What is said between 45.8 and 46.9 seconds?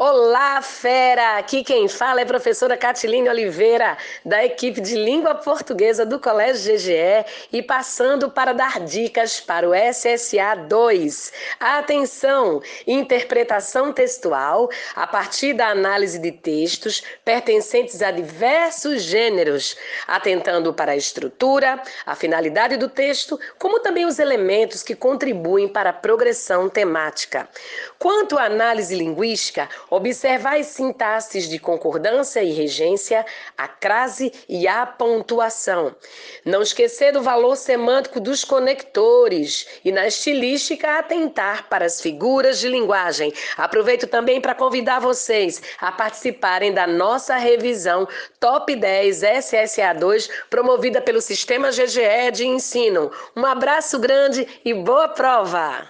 a participarem da